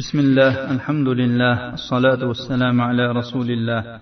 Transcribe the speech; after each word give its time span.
بسم 0.00 0.18
الله 0.18 0.70
الحمد 0.74 1.08
لله 1.08 1.74
الصلاة 1.74 2.28
والسلام 2.28 2.80
على 2.80 3.12
رسول 3.12 3.50
الله. 3.50 4.00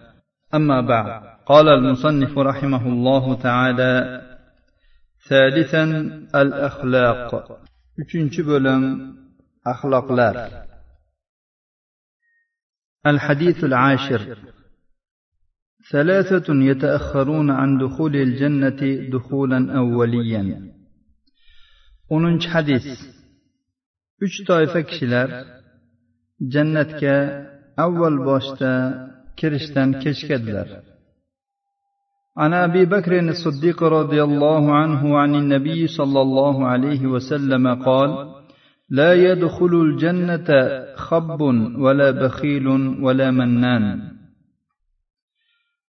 أما 0.55 0.81
بعد 0.81 1.23
قال 1.47 1.69
المصنف 1.69 2.39
رحمه 2.39 2.87
الله 2.87 3.43
تعالى 3.43 3.95
ثالثا 5.29 5.85
الأخلاق. 6.35 7.31
üçüncü 7.97 8.47
bölüm 8.47 8.83
ahlaklar 9.65 10.37
الحديث 13.07 13.65
العاشر. 13.65 14.39
ثلاثة 15.93 16.49
يتأخرون 16.71 17.51
عن 17.51 17.79
دخول 17.79 18.17
الجنة 18.17 18.81
دخولا 19.13 19.79
أوليا. 19.79 20.43
10 22.11 22.47
hadis 22.55 22.87
uch 24.25 24.37
toifa 24.47 24.83
kishilar 24.83 25.59
jannatga 26.54 27.16
avval 27.86 28.18
boshda 28.30 28.74
kirishdan 29.40 29.90
kechikadilar 30.04 30.70
عن 32.42 32.54
ابي 32.54 32.86
بكر 32.86 33.14
الصديق 33.20 33.84
رضي 33.84 34.24
الله 34.24 34.64
عنه 34.80 35.18
عن 35.18 35.32
النبي 35.36 35.88
صلى 35.88 36.22
الله 36.22 36.68
عليه 36.68 37.04
وسلم 37.14 37.66
قال 37.88 38.10
لا 38.90 39.14
يدخل 39.14 39.74
الجنه 39.86 40.50
خب 40.96 41.42
ولا 41.84 42.10
بخيل 42.12 42.68
ولا 43.06 43.32
منان 43.32 44.14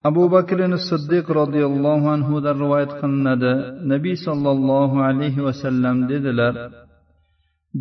abu 0.08 0.30
bakr 0.34 0.58
siddiq 0.90 1.26
roziyallohu 1.40 2.06
anhudan 2.16 2.54
rivoyat 2.62 2.92
qilinadi 3.00 3.52
nabiy 3.92 4.16
sollallohu 4.26 4.96
alayhi 5.08 5.44
vasallam 5.48 5.96
dedilar 6.10 6.54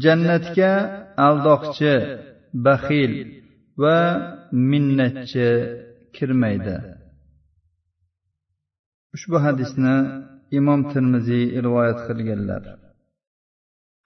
jannatga 0.04 0.72
aldoqchi 1.28 1.96
baxil 2.67 3.13
va 3.83 3.99
minnatchi 4.71 5.49
kirmaydi. 6.17 6.77
Ushbu 9.15 9.37
hadisni 9.47 9.97
imom 10.59 10.81
termiziy 10.93 11.45
rivoyat 11.65 11.99
qilganlar. 12.07 12.63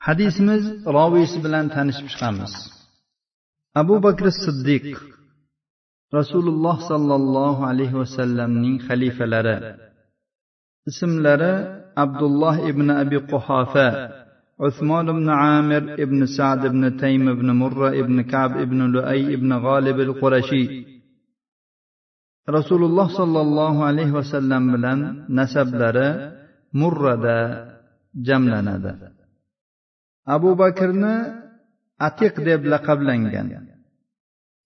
Hadisimiz 0.06 0.62
roviysi 0.96 1.38
bilan 1.44 1.66
tanishib 1.74 2.06
chiqamiz. 2.12 2.52
Abu 3.80 3.94
bakr 4.06 4.26
siddiq 4.44 4.86
rasululloh 6.18 6.76
sollallohu 6.90 7.62
alayhi 7.70 7.98
vasallamning 8.02 8.76
xalifalari. 8.86 9.56
Ismlari 10.90 11.54
abdulloh 12.04 12.56
ibn 12.70 12.88
abi 13.02 13.18
quhofa 13.30 13.86
عثمان 14.61 15.05
بن 15.17 15.27
عامر 15.29 15.83
بن 16.11 16.25
سعد 16.37 16.67
بن 16.73 16.83
تيم 16.97 17.25
بن 17.39 17.47
مرة 17.51 17.89
بن 18.07 18.21
كعب 18.21 18.53
بن 18.69 18.79
لؤي 18.93 19.35
بن 19.35 19.51
غالب 19.53 19.97
القرشي 19.99 20.65
rasululloh 22.47 23.07
sollallohu 23.19 23.85
alayhi 23.85 24.13
vasallam 24.19 24.63
bilan 24.73 24.99
nasablari 25.29 26.09
murrada 26.73 27.37
jamlanadi 28.27 28.91
abu 30.35 30.49
bakrni 30.61 31.15
atiq 32.07 32.33
deb 32.47 32.61
laqablangan 32.73 33.47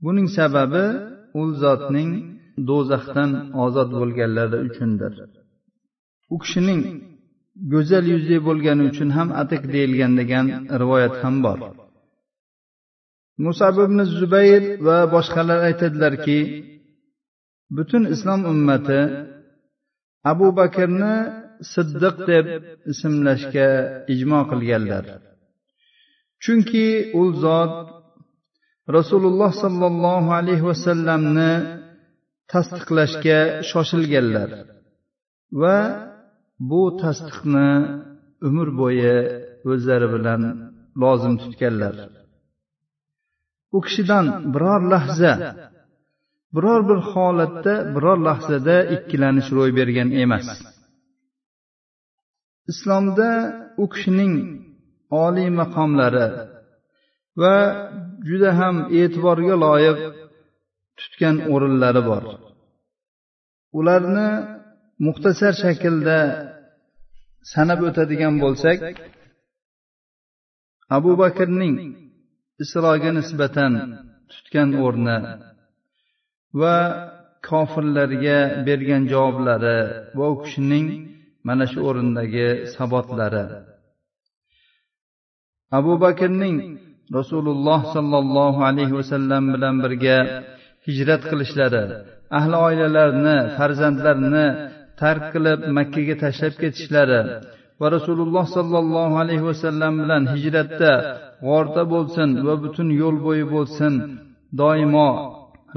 buning 0.03 0.27
sababi 0.38 0.85
u 1.39 1.41
zotning 1.61 2.11
do'zaxdan 2.69 3.31
ozod 3.63 3.89
bo'lganlari 3.99 4.58
uchundir 4.67 5.13
u 6.33 6.35
kishining 6.44 6.81
go'zal 7.72 8.04
yuzli 8.12 8.38
bo'lgani 8.48 8.82
uchun 8.90 9.08
ham 9.16 9.28
atik 9.42 9.62
deyilgan 9.74 10.12
degan 10.20 10.46
rivoyat 10.80 11.14
ham 11.22 11.36
bor. 11.44 11.58
Musab 13.44 13.74
ibn 13.86 13.98
zubayr 14.18 14.62
va 14.86 14.98
boshqalar 15.14 15.58
aytadilarki 15.68 16.38
butun 17.76 18.02
islom 18.14 18.40
ummati 18.52 19.00
abu 20.30 20.46
bakrni 20.60 21.14
siddiq 21.72 22.16
deb 22.30 22.46
ismlashga 22.92 23.68
ijmo 24.14 24.40
qilganlar. 24.50 25.05
Chunki 26.42 26.86
u 27.20 27.22
zot 27.44 27.74
rasululloh 28.96 29.50
sollallohu 29.62 30.30
alayhi 30.40 30.64
vasallamni 30.70 31.52
tasdiqlashga 32.52 33.39
shoshilganlar 33.70 34.50
va 35.62 35.77
bu 36.68 36.82
tasdiqni 37.02 37.70
umr 38.48 38.68
bo'yi 38.80 39.16
o'zlari 39.70 40.08
bilan 40.14 40.42
lozim 41.02 41.34
tutganlar. 41.42 41.94
U 43.76 43.78
kishidan 43.86 44.26
biror 44.54 44.80
lahza 44.92 45.32
biror 46.54 46.80
bir 46.88 46.98
holatda 47.10 47.74
biror 47.94 48.18
lahzada 48.28 48.76
ikkilanish 48.96 49.48
ro'y 49.56 49.70
bergan 49.78 50.08
emas. 50.22 50.46
Islomda 52.72 53.30
u 53.82 53.84
kishining 53.92 54.34
oliy 55.24 55.48
maqomlari 55.60 56.27
va 57.40 57.56
juda 58.28 58.50
ham 58.60 58.77
e'tiborga 59.00 59.54
loyiq 59.64 59.98
tutgan 60.98 61.36
o'rinlari 61.52 62.02
bor. 62.10 62.22
Ularni 63.78 64.28
muxtasar 65.06 65.55
shaklda 65.62 66.18
sanab 67.52 67.80
o'tadigan 67.88 68.34
bo'lsak 68.44 68.78
abu 70.96 71.12
bakrning 71.22 71.77
isroga 72.62 73.10
nisbatan 73.18 73.72
tutgan 74.30 74.70
o'rni 74.84 75.18
va 76.60 76.77
kofirlarga 77.48 78.39
bergan 78.66 79.02
javoblari 79.12 79.78
va 80.18 80.24
u 80.33 80.34
kishining 80.42 80.86
mana 81.46 81.64
shu 81.70 81.78
o'rindagi 81.89 82.48
sabotlari. 82.74 83.44
Abu 85.78 85.92
bakrning 86.05 86.56
rasululloh 87.18 87.80
sollallohu 87.94 88.60
alayhi 88.70 88.94
vasallam 89.00 89.42
bilan 89.55 89.74
birga 89.84 90.18
hijrat 90.86 91.22
qilishlari 91.30 91.84
ahli 92.39 92.56
oilalarni 92.66 93.36
farzandlarini 93.56 94.46
tark 95.00 95.22
qilib 95.34 95.61
makkaga 95.78 96.14
tashlab 96.24 96.55
ketishlari 96.62 97.20
va 97.80 97.86
rasululloh 97.96 98.44
sollallohu 98.56 99.14
alayhi 99.22 99.44
vasallam 99.50 99.92
bilan 100.02 100.22
hijratda 100.33 100.92
g'orda 101.46 101.83
bo'lsin 101.94 102.28
va 102.46 102.55
butun 102.62 102.88
yo'l 103.00 103.16
bo'yi 103.27 103.44
bo'lsin 103.55 103.92
doimo 104.60 105.10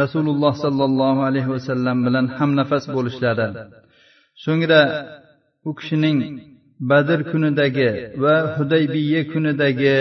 rasululloh 0.02 0.54
sollallohu 0.66 1.22
alayhi 1.30 1.50
vasallam 1.56 1.98
bilan 2.06 2.26
hamnafas 2.38 2.84
bo'lishlari. 2.96 3.48
So'ngra 4.44 4.82
u 5.70 5.72
kishining 5.80 6.20
badr 6.90 7.20
kunidagi 7.32 7.90
va 8.24 8.36
hudaybiya 8.56 9.22
kunidagi 9.32 9.98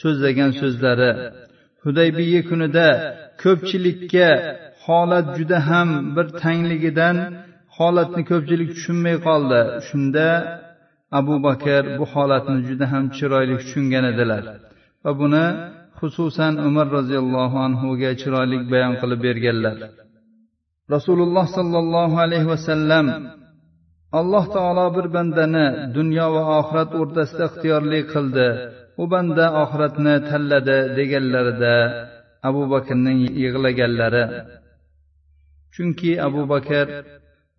so'zlagan 0.00 0.50
so'zlari. 0.60 1.10
Hudaybiya 1.84 2.40
kunida 2.50 2.88
ko'pchilikka 3.42 4.28
holat 4.84 5.26
juda 5.36 5.58
ham 5.68 5.88
bir 6.16 6.26
tangligidan 6.42 7.16
holatni 7.76 8.22
ko'pchilik 8.30 8.70
tushunmay 8.76 9.16
qoldi. 9.26 9.60
Shunda 9.88 10.26
abu 11.18 11.34
bakr 11.46 11.82
bu 11.98 12.04
holatni 12.14 12.58
juda 12.68 12.86
ham 12.92 13.04
chiroyli 13.16 13.54
tushungan 13.62 14.04
edilar 14.12 14.42
va 15.04 15.12
buni 15.20 15.44
xususan 15.98 16.52
umar 16.68 16.86
roziyallohu 16.98 17.56
anhuga 17.66 18.10
chiroyli 18.20 18.58
bayon 18.72 18.94
qilib 19.00 19.20
berganlar. 19.26 19.76
Rasululloh 20.94 21.46
sollallohu 21.58 22.16
alayhi 22.24 22.48
vasallam 22.54 23.06
alloh 24.20 24.44
taolo 24.56 24.86
bir 24.96 25.06
bandani 25.16 25.66
dunyo 25.96 26.26
va 26.34 26.42
oxirat 26.58 26.90
o'rtasida 27.00 27.44
ixtiyorli 27.50 28.00
qildi. 28.12 28.48
U 29.02 29.04
banda 29.12 29.46
oxiratni 29.62 30.14
tanladi 30.28 30.78
deganlarida 30.98 31.74
abu 32.48 32.62
bakrning 32.72 33.20
yig'laganlari. 33.42 34.24
Chunki 35.74 36.10
abu 36.28 36.42
bakr 36.52 36.86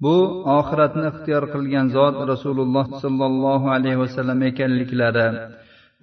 bu 0.03 0.15
oxiratni 0.57 1.03
ixtiyor 1.11 1.43
qilgan 1.53 1.87
zot 1.97 2.15
rasululloh 2.31 2.85
sollallohu 3.03 3.67
alayhi 3.75 3.99
vasallam 4.03 4.39
ekanliklari 4.49 5.27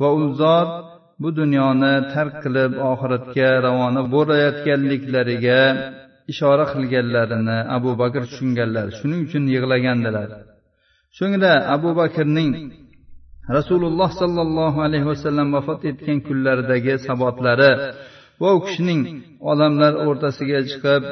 va 0.01 0.09
u 0.21 0.23
zot 0.41 0.71
bu 1.23 1.29
dunyoni 1.41 1.95
tark 2.13 2.35
qilib 2.45 2.73
oxiratga 2.93 3.51
ravona 3.67 4.03
bo'layotganliklariga 4.15 5.61
ishora 6.33 6.65
qilganlarini 6.75 7.59
abu 7.77 7.91
bakr 8.03 8.23
tushunganlar 8.31 8.87
shuning 8.99 9.21
uchun 9.27 9.45
yig'lagandilar. 9.55 10.29
So'ngra 11.19 11.53
abu 11.77 11.91
bakrning 12.01 12.51
rasululloh 13.57 14.11
sollallohu 14.21 14.79
alayhi 14.87 15.07
vasallam 15.13 15.49
vafot 15.57 15.81
etgan 15.91 16.19
kunlaridagi 16.27 16.95
sabotlari 17.07 17.73
va 18.43 18.49
u 18.57 18.59
kishining 18.67 19.01
odamlar 19.51 19.93
o'rtasiga 20.07 20.61
chiqib 20.71 21.03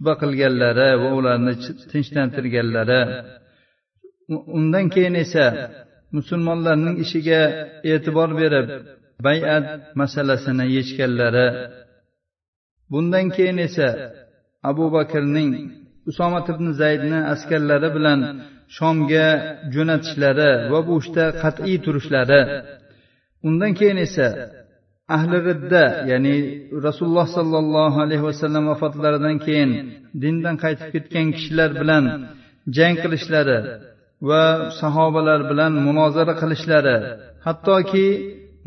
xutba 0.00 0.12
qilganlari 0.22 0.90
va 1.02 1.08
ularni 1.18 1.54
tinchlantirganlari. 1.90 3.02
Undan 4.58 4.86
keyin 4.94 5.14
esa 5.24 5.46
musulmonlarning 6.16 6.96
ishiga 7.04 7.40
e'tibor 7.90 8.30
berib 8.40 8.66
bayat 9.26 9.64
masalasini 10.00 10.66
yechganlari. 10.76 11.48
Bundan 12.92 13.26
keyin 13.36 13.58
esa 13.66 13.88
abu 14.70 14.84
bakrning 14.96 15.50
usomat 16.10 16.46
ibn 16.52 16.66
zaydni 16.80 17.18
askarlari 17.32 17.88
bilan 17.96 18.20
shomga 18.76 19.28
jo'natishlari 19.74 20.50
va 20.72 20.80
bu 20.88 20.94
ishda 21.02 21.24
qat'iy 21.42 21.78
turishlari. 21.84 22.42
Undan 23.46 23.72
keyin 23.78 23.98
esa 24.06 24.26
ahli 25.16 25.36
ridda 25.48 25.84
ya'ni 26.10 26.36
rasululloh 26.86 27.26
sollallohu 27.38 27.96
alayhi 28.04 28.24
vasallam 28.28 28.64
vafotlaridan 28.72 29.36
keyin 29.46 29.70
dindan 30.22 30.56
qaytib 30.64 30.88
ketgan 30.94 31.26
kishilar 31.36 31.70
bilan 31.80 32.04
jang 32.76 32.94
qilishlari 33.02 33.58
va 34.28 34.44
sahobalar 34.80 35.40
bilan 35.50 35.72
munozara 35.86 36.34
qilishlari 36.42 36.96
hattoki 37.46 38.06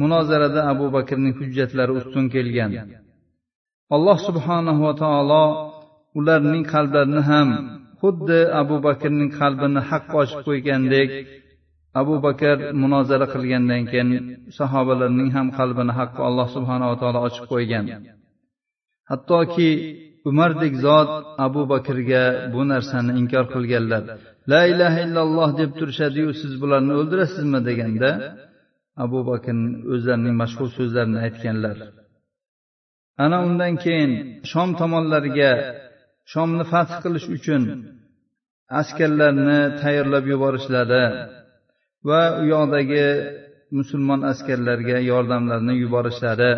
munozarada 0.01 0.61
abu 0.73 0.85
bakrning 0.95 1.33
hujjatlari 1.39 1.93
ustun 1.99 2.25
kelgan. 2.35 2.71
Alloh 3.95 4.17
subhanahu 4.27 4.81
va 4.87 4.93
taolo 5.03 5.45
ularning 6.19 6.63
qalblarini 6.73 7.21
ham 7.31 7.49
xuddi 8.01 8.39
abu 8.61 8.75
bakrning 8.87 9.29
qalbini 9.39 9.81
haqqa 9.89 10.15
ochib 10.23 10.39
qo'ygandek 10.47 11.09
abu 12.01 12.15
bakr 12.25 12.57
munozara 12.81 13.27
qilgandan 13.33 13.83
keyin 13.91 14.09
sahobalarning 14.57 15.29
ham 15.35 15.47
qalbini 15.59 15.93
haqqi 15.99 16.21
alloh 16.29 16.47
subhanava 16.55 16.95
taolo 17.01 17.19
ochib 17.27 17.45
qo'ygan. 17.53 17.85
Hattoki 19.09 19.69
umardek 20.29 20.73
zot 20.85 21.09
abu 21.45 21.61
bakrga 21.73 22.23
bu 22.53 22.61
narsani 22.71 23.11
inkor 23.21 23.45
qilganlar. 23.53 24.03
La 24.51 24.61
ilaha 24.73 24.99
illalloh 25.05 25.49
deb 25.61 25.71
turishadiyu 25.79 26.29
siz 26.41 26.53
bularni 26.61 26.93
o'ldirasizmi 26.99 27.59
deganda 27.67 28.09
abu 29.03 29.19
bakr 29.29 29.55
o'zlarining 29.93 30.35
mashhur 30.41 30.67
so'zlarini 30.77 31.19
aytganlar. 31.25 31.77
Ana 33.23 33.37
undan 33.47 33.73
keyin 33.83 34.11
shom 34.51 34.69
tomonlariga 34.79 35.51
shomni 36.33 36.63
fath 36.71 36.93
qilish 37.03 37.27
uchun 37.37 37.63
askarlarni 38.79 39.59
tayyorlab 39.81 40.25
yuborishlari 40.33 41.03
va 42.09 42.21
u 42.41 42.43
yoqdagi 42.53 43.07
musulmon 43.77 44.21
askarlarga 44.31 44.97
yordamlarni 45.11 45.73
yuborishlari. 45.83 46.53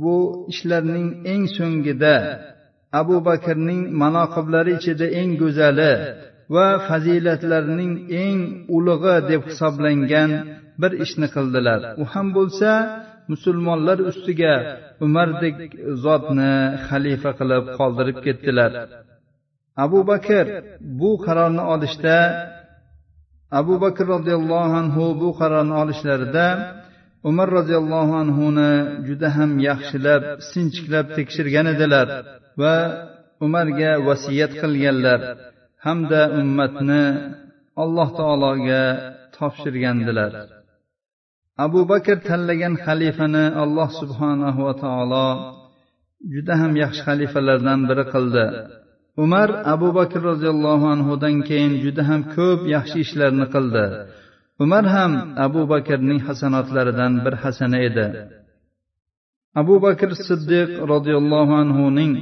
Bu 0.00 0.16
ishlarning 0.52 1.08
eng 1.32 1.44
so'ngida 1.56 2.16
abu 3.00 3.16
bakrning 3.28 3.82
manoqiblari 4.02 4.72
ichida 4.78 5.06
eng 5.20 5.30
go'zali 5.42 5.92
va 6.54 6.66
fazilatlarining 6.88 7.94
eng 8.24 8.38
ulug'i 8.76 9.16
deb 9.30 9.42
hisoblangan 9.48 10.30
bir 10.80 10.92
ishni 11.04 11.28
qildilar. 11.34 11.80
U 12.02 12.04
ham 12.12 12.26
bo'lsa 12.36 12.70
musulmonlar 13.32 13.98
ustiga 14.10 14.54
umardek 15.06 15.56
zotni 16.04 16.54
xalifa 16.88 17.30
qilib 17.38 17.64
qoldirib 17.78 18.18
ketdilar. 18.26 18.72
Abu 19.84 20.00
bakr 20.10 20.44
bu 21.00 21.10
qarorni 21.24 21.62
olishda 21.74 22.16
abu 23.58 23.74
bakr 23.84 24.04
roziyallohu 24.14 24.72
anhu 24.82 25.04
bu 25.20 25.28
qarorni 25.40 25.74
olishlarida 25.82 26.46
umar 27.30 27.48
roziyallohu 27.58 28.12
anhuni 28.22 28.70
juda 29.08 29.28
ham 29.36 29.50
yaxshilab 29.68 30.22
sinchiklab 30.50 31.06
tekshirgan 31.16 31.66
edilar 31.74 32.06
va 32.62 32.76
umarga 33.46 33.92
vasiyat 34.08 34.52
qilganlar 34.62 35.20
hamda 35.86 36.20
ummatni 36.40 37.04
alloh 37.82 38.08
taologa 38.20 38.82
topshirgandilar. 39.36 40.32
Abu 41.64 41.80
bakr 41.92 42.16
tanlagan 42.28 42.74
xalifani 42.84 43.44
alloh 43.62 43.88
subhanahu 44.00 44.60
va 44.66 44.74
taolo 44.84 45.28
juda 46.34 46.54
ham 46.60 46.72
yaxshi 46.82 47.02
xalifalardan 47.08 47.80
biri 47.88 48.04
qildi. 48.14 48.44
Umar 49.16 49.48
abu 49.64 49.88
bakr 49.98 50.20
roziyallohu 50.30 50.86
anhudan 50.94 51.36
keyin 51.48 51.72
juda 51.84 52.02
ham 52.08 52.20
ko'p 52.36 52.60
yaxshi 52.74 52.98
ishlarni 53.04 53.46
qildi. 53.54 53.84
Umar 54.64 54.84
ham 54.96 55.12
abu 55.46 55.62
bakrning 55.72 56.20
hasanotlaridan 56.28 57.12
bir 57.24 57.34
hasana 57.42 57.78
edi. 57.88 58.06
Abu 59.60 59.74
bakr 59.84 60.10
siddiq 60.26 60.70
roziyallohu 60.92 61.54
anhuning 61.62 62.12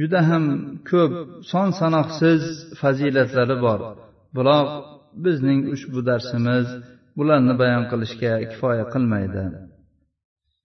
juda 0.00 0.20
ham 0.28 0.44
ko'p 0.90 1.12
son 1.52 1.68
sanoqsiz 1.80 2.42
fazilatlari 2.80 3.56
bor. 3.64 3.80
Biroq 4.36 4.68
bizning 5.24 5.60
ushbu 5.74 6.00
darsimiz 6.08 6.66
bularni 7.18 7.54
bayon 7.62 7.84
qilishga 7.90 8.32
kifoya 8.50 8.84
qilmaydi. 8.92 9.44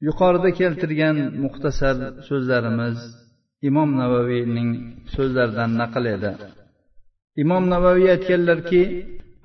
Yuqorida 0.07 0.49
keltirgan 0.59 1.17
muxtasar 1.43 1.95
so'zlarimiz 2.27 2.97
imom 3.69 3.89
navaviyning 4.01 4.69
so'zlaridan 5.15 5.71
naql 5.81 6.05
edi. 6.15 6.31
Imom 7.43 7.63
navaviy 7.73 8.09
aytganlarki 8.15 8.81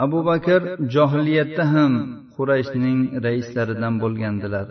abu 0.05 0.19
bakr 0.31 0.61
johiliyatda 0.95 1.65
ham 1.75 1.93
qurayshning 2.37 2.99
raislaridan 3.27 3.95
bo'lgandilar 4.03 4.67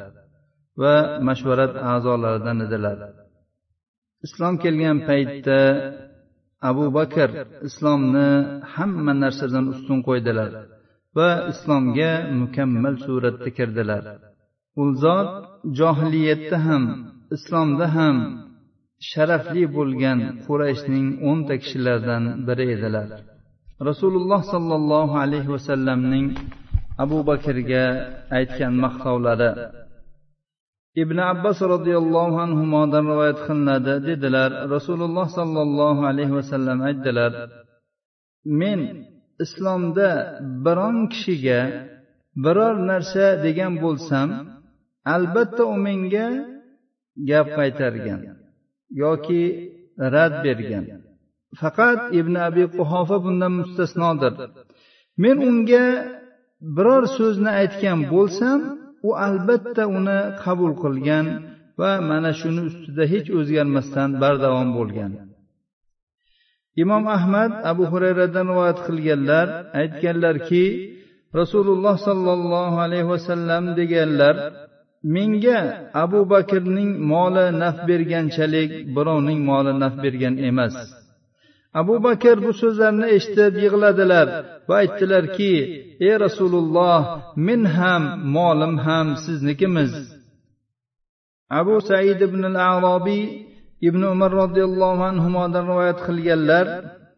va 0.81 0.95
mashvarat 1.27 1.73
a'zolaridan 1.93 2.57
edilar. 2.65 2.97
Islom 4.25 4.53
kelgan 4.63 4.97
paytda 5.09 5.59
abu 6.69 6.85
bakr 6.97 7.29
islomni 7.67 8.29
hamma 8.75 9.13
narsadan 9.23 9.65
ustun 9.73 9.99
qo'ydilar 10.07 10.51
va 11.17 11.29
islomga 11.51 12.11
mukammal 12.41 12.95
suratda 13.05 13.49
kirdilar. 13.57 14.03
U 14.81 14.83
zot 15.03 15.31
johiliyatda 15.79 16.57
ham 16.67 16.83
islomda 17.35 17.87
ham 17.97 18.17
sharafli 19.09 19.63
bo'lgan 19.77 20.19
qurayshning 20.45 21.07
o'nta 21.29 21.55
kishilaridan 21.61 22.23
biri 22.47 22.65
edilar. 22.75 23.07
Rasululloh 23.89 24.41
sollallohu 24.53 25.15
alayhi 25.23 25.49
vasallamning 25.55 26.27
abu 27.03 27.19
bakrga 27.29 27.85
aytgan 28.37 28.73
maqtovlari 28.83 29.51
ibn 31.03 31.17
abbos 31.31 31.59
roziyallohu 31.73 32.37
anhudan 32.45 33.03
rivoyat 33.11 33.39
qilinadi 33.47 33.93
dedilar. 34.09 34.51
Rasululloh 34.75 35.27
sollallohu 35.37 36.01
alayhi 36.11 36.33
vasallam 36.39 36.77
aytdilar 36.89 37.31
men 38.61 38.79
islomda 39.43 40.09
biron 40.65 40.97
kishiga 41.13 41.59
biror 42.43 42.75
narsa 42.91 43.25
degan 43.45 43.73
bo'lsam 43.83 44.27
albatta 45.15 45.63
u 45.73 45.75
menga 45.87 46.27
gap 47.29 47.47
qaytargan. 47.57 48.38
Yoki 49.03 49.43
rad 50.13 50.33
bergan. 50.45 50.85
Faqat 51.59 52.01
ibn 52.19 52.33
abi 52.47 52.63
quhofa 52.77 53.17
bundan 53.25 53.53
mustasnodir. 53.59 54.33
Men 55.23 55.37
unga 55.49 55.85
biror 56.75 57.03
so'zni 57.17 57.51
aytgan 57.61 57.99
bo'lsam 58.13 58.59
u 59.07 59.09
albatta 59.27 59.83
uni 59.97 60.19
qabul 60.43 60.73
qilgan 60.83 61.25
va 61.79 61.91
mana 62.09 62.31
shuni 62.39 62.61
ustida 62.69 63.03
hech 63.13 63.27
o'zgarmasdan 63.39 64.09
bardavom 64.21 64.69
bo'lgan. 64.77 65.11
Imom 66.83 67.03
ahmad 67.17 67.51
abu 67.71 67.83
hurayradan 67.91 68.45
rivoyat 68.51 68.79
qilganlar 68.87 69.47
aytganlarki 69.81 70.65
rasululloh 71.39 71.95
sollallohu 72.07 72.77
alayhi 72.85 73.07
vasallam 73.13 73.63
deganlar 73.79 74.35
menga 75.03 75.59
abu 75.93 76.19
bakrning 76.29 76.91
moli 77.11 77.45
naf 77.61 77.77
berganchalik 77.87 78.71
birovning 78.95 79.39
moli 79.49 79.71
naf 79.81 79.95
bergan 80.03 80.35
emas. 80.49 80.75
Abu 81.79 81.95
bakr 82.05 82.35
bu 82.45 82.51
so'zlarni 82.61 83.07
eshitib 83.15 83.53
yig'ladilar 83.63 84.27
va 84.67 84.75
aytdilarki 84.83 85.53
ey 86.07 86.13
rasululloh 86.25 86.99
men 87.47 87.61
ham 87.77 88.03
molim 88.35 88.73
ham 88.85 89.07
siznikimiz. 89.25 89.93
Abu 91.59 91.75
said 91.87 92.19
ibn 92.27 92.41
al 92.51 92.57
arobiy 92.69 93.23
ibn 93.87 94.01
umar 94.13 94.31
roziyallohu 94.41 95.03
anhudan 95.11 95.63
rivoyat 95.71 95.99
qilganlar 96.07 96.65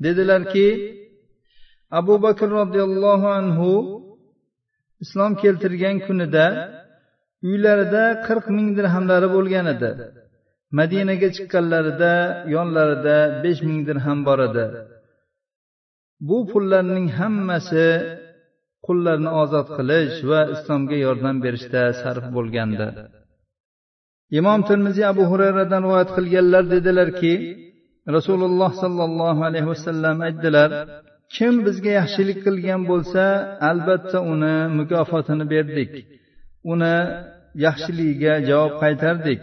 dedilarki 0.04 0.68
abu 2.00 2.14
bakr 2.26 2.50
roziyallohu 2.60 3.28
anhu 3.40 3.72
islom 5.04 5.32
keltirgan 5.42 5.98
kunida 6.06 6.46
uylarida 7.50 8.04
qirq 8.26 8.46
ming 8.58 8.70
dirhamlari 8.78 9.28
bo'lgan 9.36 9.66
edi. 9.76 9.92
Madinaga 10.80 11.30
chiqqanlarida 11.36 12.14
yonlarida 12.56 13.18
besh 13.44 13.62
ming 13.68 13.80
dirham 13.90 14.20
bor 14.28 14.40
edi. 14.50 14.66
Bu 16.28 16.38
pullarning 16.52 17.08
hammasi 17.20 17.88
qullarni 18.86 19.32
ozod 19.42 19.68
qilish 19.78 20.18
va 20.30 20.42
islomga 20.56 20.98
yordam 21.06 21.36
berishda 21.46 21.84
sarf 22.02 22.26
bo'lgandi. 22.36 22.88
Imom 24.40 24.60
termiziy 24.70 25.06
abu 25.14 25.24
hurayradan 25.32 25.82
rivoyat 25.86 26.10
qilganlar 26.18 26.64
dedilarki 26.76 27.34
rasululloh 28.16 28.72
sollallohu 28.84 29.42
alayhi 29.50 29.68
vasallam 29.74 30.18
aytdilar 30.28 30.70
kim 31.36 31.54
bizga 31.66 31.92
yaxshilik 32.00 32.40
qilgan 32.46 32.82
bo'lsa 32.92 33.24
albatta 33.70 34.18
uni 34.34 34.56
mukofotini 34.80 35.46
berdik. 35.54 35.92
Uni 36.72 36.96
yaxshiligiga 37.66 38.34
javob 38.50 38.74
qaytardik. 38.84 39.40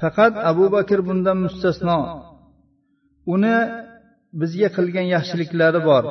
Faqat 0.00 0.34
abu 0.50 0.64
bakr 0.76 0.98
bundan 1.08 1.38
mustasno. 1.44 1.98
Uni 3.34 3.56
bizga 4.40 4.68
qilgan 4.76 5.06
yaxshiliklari 5.14 5.80
bor. 5.88 6.04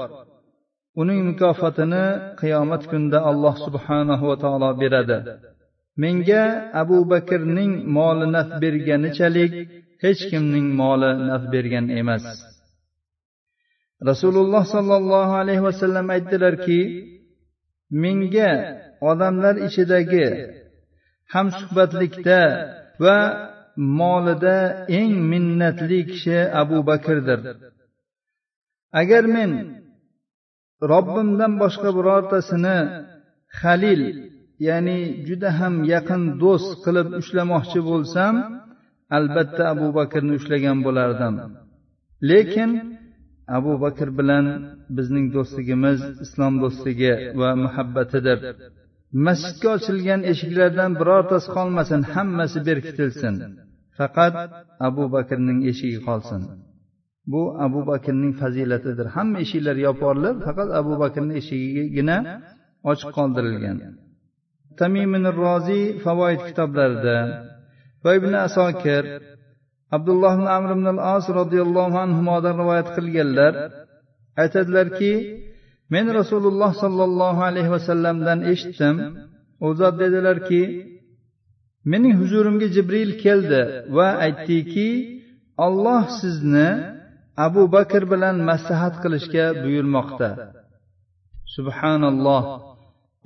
Uning 1.02 1.20
mukofotini 1.30 2.06
qiyomat 2.42 2.84
kunida 2.92 3.20
alloh 3.30 3.56
subhanahu 3.66 4.24
va 4.30 4.36
taolo 4.44 4.70
beradi. 4.82 5.18
Menga 6.02 6.44
abu 6.82 6.98
bakrning 7.12 7.72
moli 7.96 8.28
naf 8.36 8.50
berganichalik 8.62 9.54
hech 10.04 10.22
kimning 10.30 10.68
moli 10.82 11.12
naf 11.30 11.44
bergan 11.54 11.86
emas. 12.02 12.26
Rasululloh 14.10 14.64
sollallohu 14.76 15.34
alayhi 15.42 15.64
vasallam 15.68 16.06
aytdilarki 16.16 16.80
menga 18.04 18.52
odamlar 19.10 19.56
ichidagi 19.68 20.28
hamsuhbatlikda 21.34 22.42
va 23.04 23.18
molida 24.00 24.58
eng 25.00 25.14
minnatli 25.32 26.00
kishi 26.10 26.40
abu 26.62 26.78
bakrdir. 26.90 27.40
Agar 29.02 29.24
men 29.36 29.52
robbimdan 30.92 31.54
boshqa 31.62 31.90
birortasini 31.98 32.78
halil 33.60 34.02
ya'ni 34.68 35.00
juda 35.28 35.50
ham 35.60 35.76
yaqin 35.94 36.24
do'st 36.44 36.72
qilib 36.86 37.08
ushlamoqchi 37.22 37.80
bo'lsam 37.90 38.36
albatta 39.18 39.64
abu 39.74 39.88
bakrni 40.00 40.34
ushlagan 40.40 40.78
bo'lardim. 40.86 41.36
Lekin 42.30 42.72
abu 43.58 43.74
bakr 43.84 44.08
bilan 44.20 44.46
bizning 44.98 45.26
do'stligimiz 45.36 46.00
islom 46.26 46.54
do'stligi 46.64 47.14
va 47.40 47.50
muhabbatidir. 47.64 48.40
Masjidga 49.24 49.70
ochilgan 49.78 50.22
eshiklardan 50.32 50.92
birortasi 51.00 51.48
qolmasin 51.58 52.02
hammasi 52.14 52.60
berkitilsin. 52.68 53.36
Faqat 53.98 54.34
abu 54.88 55.04
bakrning 55.16 55.60
eshigi 55.72 56.00
qolsin. 56.08 56.42
Bu 57.32 57.42
abu 57.66 57.80
bakrning 57.92 58.34
fazilatidir. 58.42 59.08
Hamma 59.16 59.38
eshiklar 59.46 59.78
yopirilib 59.88 60.38
faqat 60.48 60.70
abu 60.80 60.94
bakrni 61.04 61.34
eshigigina 61.42 62.18
ochiq 62.92 63.10
qoldirilgan. 63.18 63.78
Tamimin 64.80 65.26
roziy 65.42 65.86
favoid 66.06 66.40
kitoblarida 66.48 67.18
va 68.04 68.12
ibn 68.20 68.34
asokir 68.48 69.04
abdulloh 69.96 70.32
ibn 70.38 70.48
amr 70.58 70.70
ibn 70.78 70.86
al 70.94 71.00
as 71.16 71.26
roziyallohu 71.40 71.98
anhudan 72.06 72.56
rivoyat 72.62 72.88
qilganlar 72.98 73.54
aytadilarki 74.42 75.14
men 75.94 76.06
rasululloh 76.20 76.72
sollallohu 76.84 77.42
alayhi 77.50 77.72
vasallamdan 77.76 78.40
eshitdim. 78.52 78.96
U 79.66 79.68
zot 79.80 79.96
dedilarki 80.04 80.62
mening 81.92 82.14
huzurimga 82.22 82.68
jibril 82.76 83.12
keldi 83.24 83.62
va 83.98 84.08
aytdiki 84.26 84.90
olloh 85.66 86.04
sizni 86.22 86.70
abu 87.46 87.64
bakr 87.76 88.04
bilan 88.12 88.36
maslahat 88.50 88.96
qilishga 89.04 89.46
buyurmoqda. 89.64 90.30
Subhanalloh. 91.56 92.44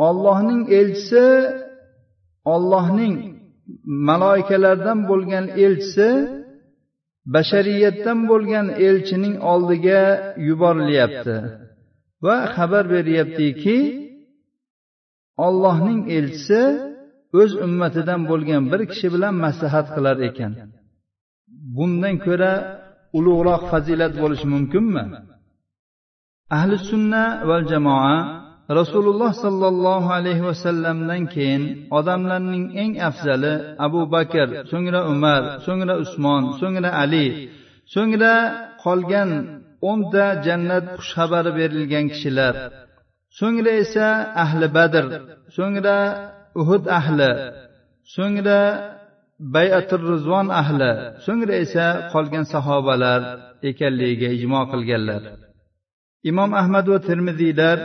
Ollohning 0.08 0.62
elchisi 0.80 1.26
ollohning 2.54 3.16
maloikalardan 4.10 5.00
bo'lgan 5.10 5.46
elchisi 5.66 6.10
bashariyatdan 7.36 8.20
bo'lgan 8.32 8.68
elchining 8.88 9.36
oldiga 9.54 10.02
yuborilyapti. 10.48 11.36
Va 12.26 12.36
xabar 12.56 12.86
beryaptiki 12.96 13.78
ollohning 15.46 16.02
elchisi 16.18 16.62
o'z 17.40 17.52
ummatidan 17.66 18.22
bo'lgan 18.30 18.64
bir 18.72 18.82
kishi 18.92 19.08
bilan 19.16 19.34
maslahat 19.46 19.88
qilar 19.96 20.18
ekan. 20.30 20.52
Bundan 21.76 22.16
ko'ra 22.26 22.54
ulug'roq 23.18 23.62
fazilat 23.72 24.14
bo'lishi 24.22 24.48
mumkinmi? 24.54 25.04
Ahli 26.58 26.76
sunna 26.90 27.24
va 27.50 27.58
jamoa 27.72 28.16
rasululloh 28.80 29.32
sollallohu 29.44 30.10
alayhi 30.18 30.44
vasallamdan 30.50 31.22
keyin 31.34 31.64
odamlarning 31.98 32.66
eng 32.82 32.94
afzali 33.10 33.54
abu 33.86 34.02
bakr 34.16 34.48
so'ngra 34.72 35.02
umar 35.14 35.42
so'ngra 35.66 35.94
usmon 36.04 36.44
so'ngra 36.62 36.90
ali 37.04 37.28
so'ngra 37.94 38.34
qolgan 38.84 39.30
o'nta 39.90 40.26
jannat 40.46 40.86
xushxabari 40.98 41.52
berilgan 41.60 42.06
kishilar. 42.14 42.56
So'ngra 43.40 43.72
esa 43.84 44.08
ahli 44.44 44.68
badr 44.78 45.06
so'ngra 45.58 45.98
uhud 46.62 46.84
ahli 47.00 47.32
so'ngra 48.16 48.60
bayatul 49.56 50.04
rizvon 50.14 50.48
ahli 50.62 50.92
so'ngra 51.26 51.54
esa 51.66 51.86
qolgan 52.14 52.46
sahobalar 52.54 53.22
ekanligiga 53.70 54.30
ijmo 54.38 54.62
qilganlar. 54.72 55.22
Imom 56.30 56.52
ahmad 56.62 56.86
va 56.92 57.00
termiziylar 57.10 57.78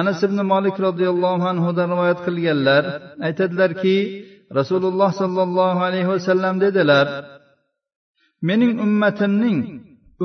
anas 0.00 0.18
ibn 0.26 0.38
molik 0.52 0.76
roziyallohu 0.86 1.44
anhudan 1.52 1.88
rivoyat 1.94 2.20
qilganlar 2.26 2.82
aytadilarki 3.26 3.96
rasululloh 4.58 5.10
sollallohu 5.20 5.80
alayhi 5.88 6.08
vasallam 6.14 6.54
dedilar 6.64 7.06
mening 8.48 8.72
ummatimning 8.86 9.58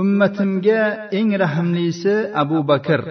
ummatimga 0.01 0.82
eng 1.18 1.30
rahmlisi 1.44 2.16
abu 2.42 2.60
bakr. 2.70 3.01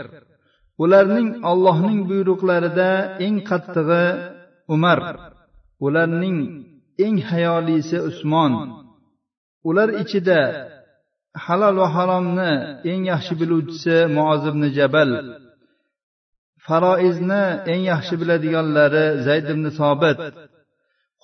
Ularning 0.83 1.29
ollohning 1.51 2.01
buyruqlarida 2.09 2.91
eng 3.25 3.37
qattig'i 3.49 4.07
umar. 4.75 4.99
Ularning 5.87 6.39
eng 7.05 7.17
hayolisi 7.29 7.99
usmon. 8.09 8.53
Ular 9.69 9.89
ichida 10.03 10.41
halol 11.45 11.77
va 11.83 11.89
haromni 11.97 12.53
eng 12.91 13.03
yaxshi 13.13 13.35
biluvchisi 13.41 13.97
muozibn 14.17 14.63
jabal. 14.77 15.11
Faroizni 16.67 17.45
eng 17.73 17.83
yaxshi 17.93 18.15
biladiganlari 18.21 19.07
zayd 19.27 19.47
ibn 19.55 19.65
sobit 19.79 20.21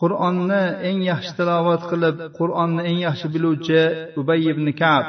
qur'onni 0.00 0.64
eng 0.88 0.99
yaxshi 1.11 1.33
tilovat 1.38 1.83
qilib 1.90 2.16
qur'onni 2.38 2.83
eng 2.90 2.99
yaxshi 3.07 3.26
biluvchi 3.35 3.81
ubay 4.21 4.40
ibn 4.52 4.66
kab. 4.83 5.04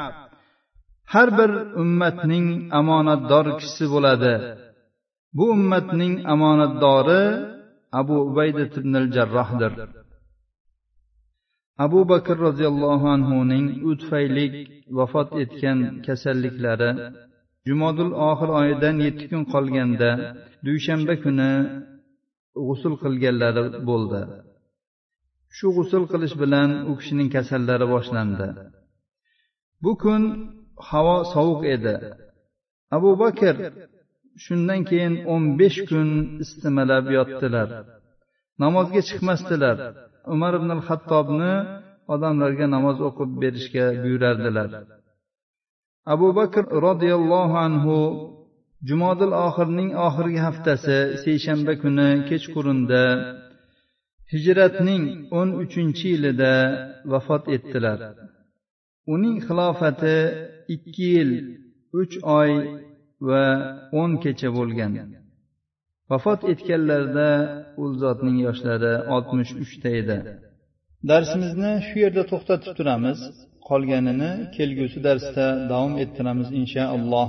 Har 1.12 1.28
bir 1.38 1.50
ummatning 1.82 2.46
omonatdor 2.80 3.46
kishisi 3.58 3.86
bo'ladi. 3.94 4.34
Bu 5.36 5.44
ummatning 5.56 6.14
omonatdori 6.32 7.22
abu 8.00 8.14
ubayda 8.28 8.62
ibnil 8.78 9.06
jarrohdir 9.16 9.72
abu 11.84 12.00
bakr 12.08 12.36
roziyallohu 12.46 13.06
anhuning 13.16 13.66
u 13.88 13.90
tufayli 14.00 14.46
vafot 14.98 15.28
etgan 15.42 15.78
kasalliklari 16.06 16.90
jumodul 17.66 18.12
oxir 18.30 18.50
oyidan 18.60 18.96
yetti 19.06 19.24
kun 19.30 19.42
qolganda 19.54 20.10
dushanba 20.66 21.14
kuni 21.24 21.52
g'usul 22.66 22.94
qilganlari 23.02 23.64
bo'ldi. 23.88 24.20
Shu 25.56 25.66
g'usul 25.76 26.04
qilish 26.12 26.36
bilan 26.42 26.70
u 26.90 26.92
kishining 26.98 27.28
kasallari 27.36 27.86
boshlandi. 27.94 28.48
Bu 29.84 29.92
kun 30.02 30.22
havo 30.90 31.16
sovuq 31.32 31.62
edi. 31.74 31.94
Abu 32.96 33.10
bakr 33.22 33.54
shundan 34.44 34.80
keyin 34.88 35.14
o'n 35.32 35.44
besh 35.58 35.78
kun 35.88 36.08
istimalab 36.44 37.04
yotdilar. 37.16 37.68
Namozga 38.62 39.00
chiqmasdilar. 39.08 39.76
Umar 40.34 40.52
ibn 40.58 40.68
al 40.76 40.82
hattobni 40.88 41.54
odamlarga 42.14 42.66
namoz 42.74 42.98
o'qib 43.08 43.30
berishga 43.42 43.84
buyurardilar. 44.02 44.70
Abu 46.14 46.28
bakr 46.38 46.64
roziyallohu 46.86 47.56
anhu 47.66 47.96
jumodil 48.88 49.32
oxirning 49.46 49.90
oxirgi 50.06 50.40
haftasi 50.46 50.98
seshanba 51.24 51.72
kuni 51.82 52.08
kechqurunda 52.28 53.02
hijratning 54.32 55.02
o'n 55.38 55.48
uchinchi 55.62 56.06
yilida 56.14 56.52
vafot 57.12 57.44
etdilar. 57.56 57.98
Uning 59.12 59.36
xilofati 59.46 60.16
ikki 60.74 61.06
yil 61.14 61.32
uch 62.00 62.14
oy 62.38 62.52
va 63.28 63.44
o'n 64.00 64.12
kecha 64.24 64.48
bo'lgan. 64.58 64.92
Vafot 66.10 66.40
etganlarida 66.52 67.30
u 67.82 67.84
zotning 68.02 68.38
yoshlari 68.46 68.94
oltmish 69.14 69.52
uchda 69.64 69.90
edi. 70.00 70.18
Darsimizni 71.10 71.72
shu 71.86 71.96
yerda 72.04 72.22
to'xtatib 72.30 72.72
turamiz. 72.78 73.18
Qolganini 73.68 74.32
kelgusi 74.56 74.98
darsda 75.06 75.46
davom 75.70 75.94
ettiramiz 76.04 76.48
inshaalloh 76.60 77.28